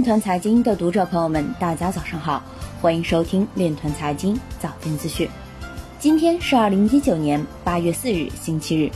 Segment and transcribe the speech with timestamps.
[0.00, 2.42] 链团财经的读者朋友们，大家早上好，
[2.80, 5.28] 欢迎收听链团财经早间资讯。
[5.98, 8.90] 今天是二零一九年八月四日，星期日，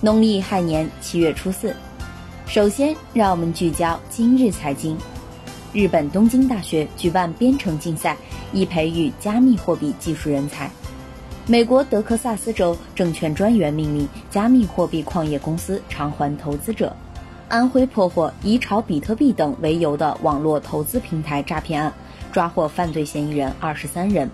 [0.00, 1.74] 农历亥年七月初四。
[2.46, 4.96] 首先，让我们聚焦今日财经。
[5.72, 8.16] 日本东京大学举办编程竞赛，
[8.52, 10.70] 以培育加密货币技术人才。
[11.48, 16.94] 美国德克萨斯州证券专员命令加密货币矿业公司偿还投资者。
[17.48, 21.92] 安徽破获以炒比特币等为由的网络投资平台诈骗案，
[22.32, 24.30] 抓获犯罪嫌疑人二十三人。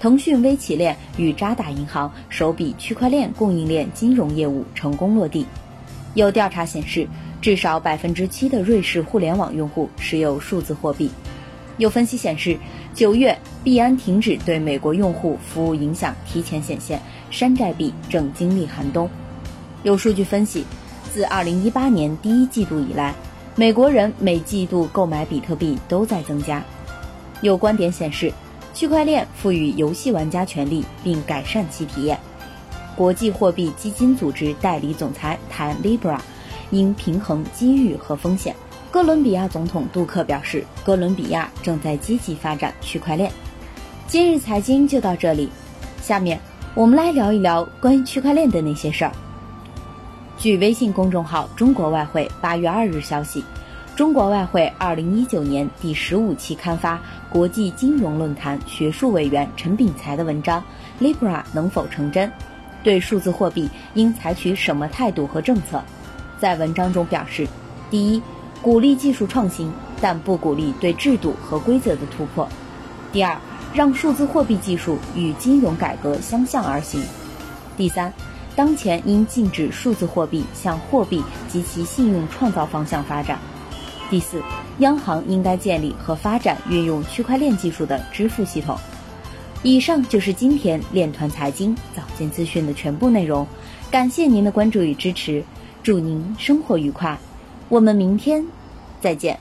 [0.00, 5.46] 腾讯微企链与渣打银行首笔区块链供应链金融业务成功落地。
[6.14, 7.08] 有调查显示，
[7.40, 11.10] 至少百分之七的瑞士互联网用户持有数字货币。
[11.78, 12.58] 有分析显示，
[12.92, 17.00] 九月币安停止对美国用户服务影响提前显现，
[17.30, 19.08] 山寨币正经历寒冬。
[19.84, 20.64] 有数据分析。
[21.08, 23.14] 自2018年第一季度以来，
[23.56, 26.62] 美国人每季度购买比特币都在增加。
[27.40, 28.32] 有观点显示，
[28.74, 32.18] 区块链赋予游戏玩家权利并改善其体验。
[32.94, 36.18] 国际货币基金组织代理总裁谈 Libra，
[36.70, 38.54] 应平衡机遇和风险。
[38.90, 43.30] 哥伦比亚总统杜克表示，哥伦比亚正在积极发展区块链。
[44.06, 45.48] 今日财经就到这里，
[46.00, 46.40] 下面
[46.74, 49.12] 我们来聊一聊关于区块链的那些事儿。
[50.38, 53.44] 据微信公众号“中国外汇”八月二日消息，
[53.96, 60.62] 中国外汇二零一九年第十五期刊发国际金融论坛学术委员陈炳才的文章
[61.04, 62.30] 《Libra 能否成真？
[62.84, 65.78] 对数字货币应采取什么态度和政策》。
[66.38, 67.44] 在文章中表示，
[67.90, 68.22] 第一，
[68.62, 72.46] 鼓励技术创新，但不鼓励对制度和规则的突破；
[73.12, 73.36] 第二，
[73.74, 77.02] 让数字货币技术与金融改革相向而行；
[77.76, 78.12] 第三。
[78.58, 83.38] 当前应禁止数字货币向货币及其信用创造方向发展。
[84.10, 84.42] 第四，
[84.80, 88.76] 央行应该建立和发展运用区块链技术的支付系统。
[89.62, 93.46] 以上就是今天链团财经早间资讯的全部内容，
[93.92, 95.44] 感谢您的关注与支持，
[95.84, 97.16] 祝您生活愉快，
[97.68, 98.44] 我们明天
[99.00, 99.36] 再见。